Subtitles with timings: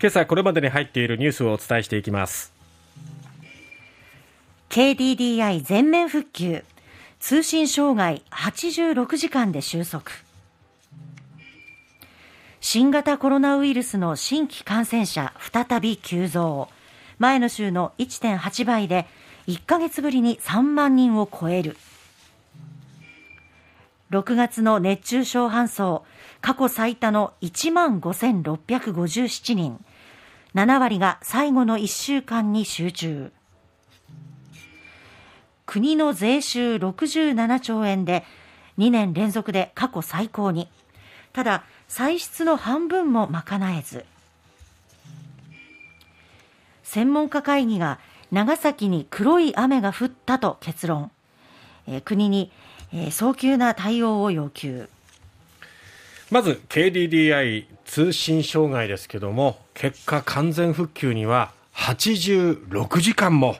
[0.00, 2.52] 今朝これまでに入っているニュースをお伝えしていきます。
[4.70, 6.62] KDDI 全面復旧。
[7.18, 10.04] 通信障害86時間で収束。
[12.60, 16.68] 新型コロナウイルスの新規感染者再び急増。
[17.18, 19.06] 前の週の1.8倍で
[19.48, 21.76] 1ヶ月ぶりに3万人を超える。
[24.12, 26.04] 6月の熱中症搬送。
[26.40, 29.84] 過去最多の1万5657人。
[30.54, 33.32] 7割が最後の1週間に集中。
[35.66, 38.24] 国の税収67兆円で
[38.78, 40.68] 2年連続で過去最高に。
[41.32, 44.06] ただ歳出の半分も賄えず。
[46.82, 47.98] 専門家会議が
[48.30, 51.10] 長崎に黒い雨が降ったと結論、
[51.86, 52.50] え、国に、
[52.92, 54.88] え、早急な対応を要求。
[56.30, 63.56] まず KDDI 通信障害ですけども結果完全復旧には86時間も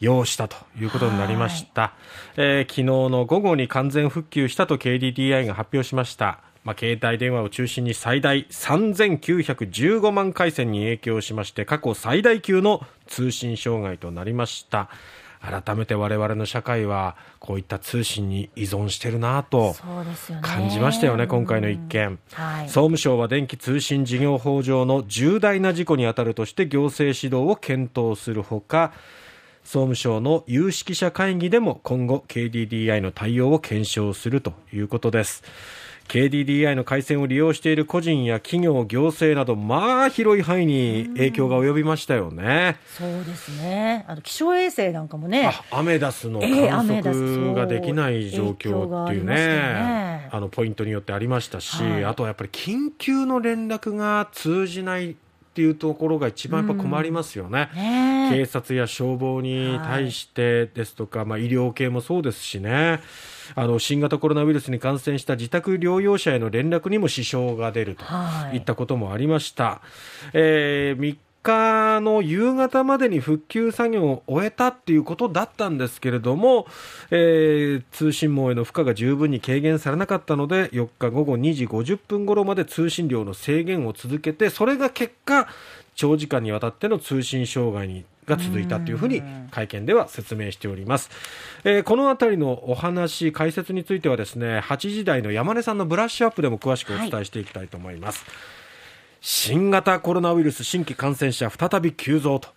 [0.00, 1.92] 要したということになりました、
[2.36, 6.40] えー、昨日の午後に完全復旧したと KDDI が発表しました。
[6.62, 14.90] まあ、携帯電話を中心に最大3915万回線に影響しまして過去最大級の通信障害となりました
[15.40, 19.74] 改めて我々の社会はこういった通信に依存してるなと
[20.42, 28.92] 感じましたよね、今回の一件、はい、総務省は電気通信事業法上の重大な事故に当たるとして行政指導を検討するほか
[29.64, 35.42] 総務省の有識者会議でも今後 KDDI の対応を検証するということです。
[36.10, 42.78] KDDI の回線を利用している個人や企業、行政など、まあ広い範囲に影響が及びましたよね。
[42.96, 44.04] うそうですね。
[44.08, 55.14] あの気象衛星なんかもね、アメダスの観測ができない状況っていうね、えー、あのポイントによってありましたし、はい、あとはやっぱり緊急の連絡が通じない
[55.50, 57.70] っていうところが一番やっぱ困りますよね。
[57.74, 63.00] ね警察や消防に対してですとか、はい、まあ医療系もそうですしね。
[63.56, 68.04] あの新型コロナウイルスに感染した自宅療養者への連絡にも支障が出ると
[68.54, 69.64] いったこともありました。
[69.64, 69.82] は
[70.26, 76.66] い、えー、3日の夕方までに復旧作業を終えたっていうことだったんですけれども、
[77.10, 85.48] えー、通信網への負荷が十分に軽減されなかったので4日午後2時50分頃まで通信量の制限を続けてそれが結果
[85.94, 91.10] 長時間にわたっての通信障害にが続いたというふうに会見では説明しております、
[91.64, 98.59] えー、このあたりのお話解説についてはですね8時台の山根さんのブラッシュアップでも詳しくお伝えしていきたいと思います、はい、
[99.20, 102.48] 新型コロナウイルス新規感染者再び急増と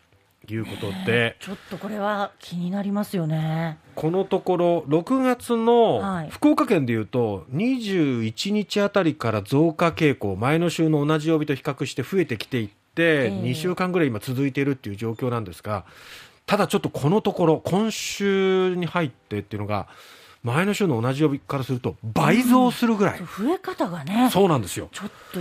[0.49, 3.77] いうことで、ちょっとこれは気になりますよね。
[3.95, 15.85] このところ6月の福岡県でいうと21日あたりから増加傾向前の週の同じ曜日と比較して増えてきていてって2週間ぐらい今続いているっていう状況なんですが、
[16.45, 19.87] ただちょっとこのところ今週に入ってっていうのが
[20.43, 24.29] 前の週の同じ曜日からすると倍増するぐらい、うん、増え方がね。
[24.31, 24.89] そうなんですよ。
[24.91, 25.39] ちょっと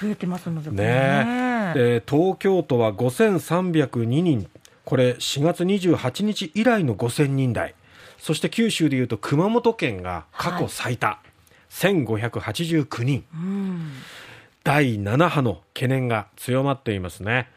[0.00, 1.72] 増えてますのでね。
[1.74, 4.48] で東京都は5302人。
[4.84, 7.74] これ4月28日以来の5000人台。
[8.18, 11.30] そして九州でいうと熊本県が過去最多、はい、
[11.70, 13.92] 1589人、うん
[14.62, 17.48] 第7波の懸念が強まっていますね、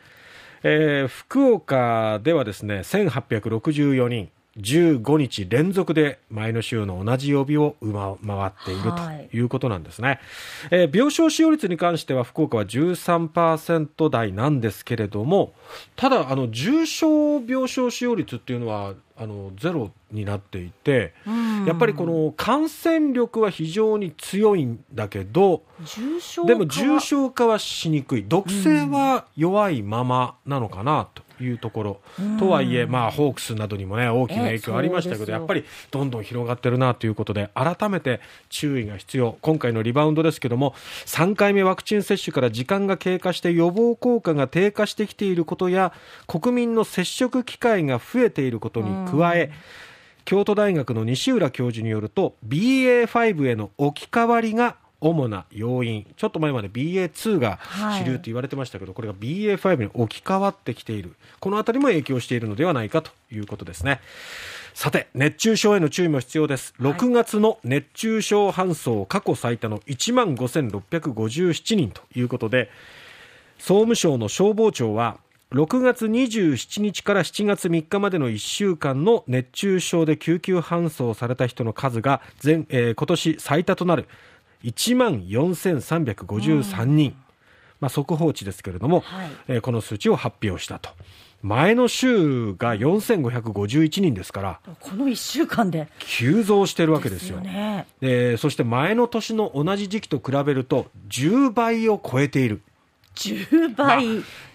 [0.63, 8.91] えー、福岡ではですね1864人15日連続で前の週の同じ曜日を上回っている
[9.31, 10.19] ということなんですね、はい、
[10.71, 15.53] えー、病床使用率に関しては福岡は13%台なんですけれども
[15.95, 21.13] ただあの重症病床使用率っていうのはあのゼロになっていて、
[21.67, 25.61] やっぱりこの感染力は非常に強いんだけど
[26.47, 28.25] でも重症化はしにくい。
[28.27, 32.01] 毒性は弱いままなのかなというところ、
[32.39, 39.37] とはいえ、まあ、ホークスなどにも、ね、大きな影響ありましたけどやっぱりどんどん広がってるなということで改めて注意が必要。
[39.41, 40.73] 今回のリバウンドですけども
[41.05, 45.93] 3回目ワクチン接種から時間が経過して予防効果が低下してきていることや
[46.27, 49.51] 国民の接触機会が増えていることに加え、
[50.25, 56.05] 京都大学の西浦教授によると BA.5 への置き換わりが主な要因。
[56.15, 57.59] ちょっと前まで BA.2 が
[57.99, 61.15] 主流と言われてましたけど、はい、これが BA.5 に置き換わってきている。
[61.39, 63.99] この辺りも影響しているのではないかということですね。
[64.73, 66.73] さて熱中症への注意も必要です。
[66.79, 72.71] 6月の熱中症搬送過去最多の1万5657人ということで
[73.59, 75.17] 総務省の消防庁は
[75.53, 84.07] 6月27日から7月3日までの1週間の熱中症で救急搬送された人の数が全、えー、今年最多となる
[84.63, 87.15] 1万4353人、
[87.79, 90.89] まあ、速報値ですけれども、はいえーこの数値を発表したと。
[91.41, 97.41] 前の週が4551人ですから、この1週間で急増してるわけですよ。
[97.41, 97.85] ね。
[97.99, 102.61] でそして前の年の同じ時期と比べると10倍を超えている。
[103.15, 104.05] 10倍。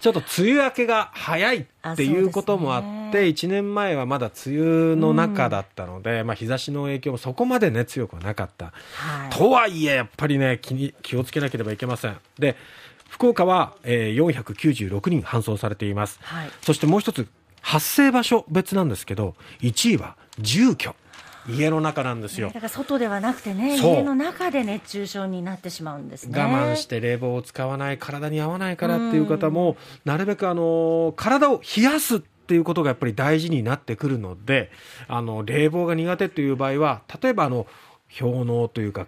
[0.01, 8.65] ちょっと梅雨明けが早いっていうこともあって、1年前はまだ梅雨の中だったので、まあ日差しの影響もそこまでね、強くはなかった。
[8.65, 8.71] は
[9.31, 9.35] い。
[9.35, 12.17] とはいえ、やっぱりね、気に、気をつけなければいけません。
[12.37, 12.55] で、
[13.09, 16.19] 福岡は、えー496人搬送されています。
[16.21, 17.27] はいそしてもう一つ、
[17.61, 20.95] 発生場所別なんですけど、1位は住居。
[21.47, 22.53] 家の中なんですよだ。
[22.55, 26.39] から外ではなくてね、家の中で熱中症になってしまうんですね。
[26.39, 34.71] 我慢して冷房を使わない体に合わないからっていう方もなるべくあの体を冷やすっていうことがやっぱり大事になってくるので
[35.07, 37.67] あの冷房が苦手という場合は例えばあの
[38.17, 39.05] 氷嚢というか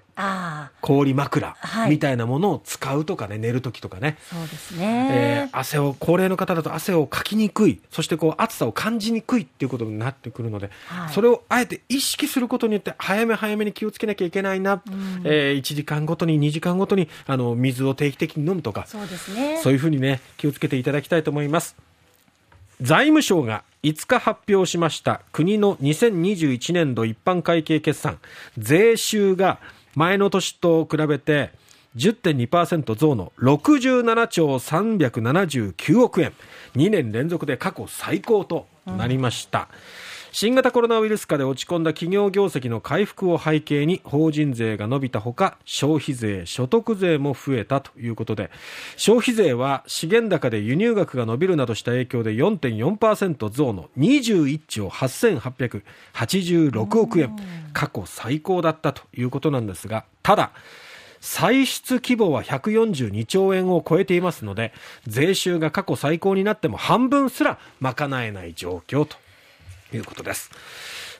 [0.82, 1.90] 氷枕はい。
[1.90, 5.50] みたいなものを使うとかね、寝るときとかね、そうですえね。
[5.52, 11.14] ー汗を高齢の方だと汗をかきにくいそしてこう暑さを感じにくいっていうことになってくるので、はい。
[11.14, 14.82] それをあえて意識することによって早め早めに気をつけなきゃいけないな、
[15.24, 19.58] えー1時間ごとに2時間ごとにあの水を定期的に飲むとかそうですね。
[19.64, 21.76] そういうふうにね気をつけていただきたいと思います。
[22.82, 28.20] 財務省が5日発表しました国の2021年度一般会計決算。
[28.58, 29.60] 税収が
[29.96, 31.52] 前の年と比べて
[31.96, 36.34] 10.2%増の67兆379億円。
[36.76, 39.68] 2年連続で過去最高となりました、
[40.34, 48.50] 新型コロナウイルス禍で落ち込んだ企業業績の回復を背景に法人税が伸びたほか消費税所得税も増えたということで
[48.96, 57.36] 消費税は資源高で輸入額が伸びるなどした影響で4.4%増の21兆8886億円。
[57.74, 60.52] 過去最高だったということなんですがただ
[61.20, 64.72] 歳出規模は142兆円を超えていますので
[65.08, 69.18] 税収が過去最高になっても半分すら賄えない状況と。
[69.94, 70.52] いうことです。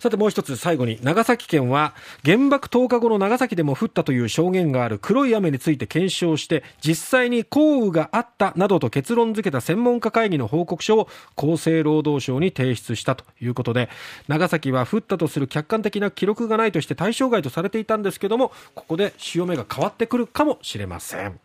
[0.02, 1.94] さてもう一つ最後に長崎県は
[2.26, 13.90] 原爆10日後の長崎でも降ったという証言がある黒い雨について検証して実際に降雨があったなどと結論付けた専門家会議の報告書を厚生労働省に提出したということで
[14.28, 21.40] 長崎は降ったとする客観的な記録がないとして対象外とされていたんですけどもここで潮目が変わってくるかもしれません。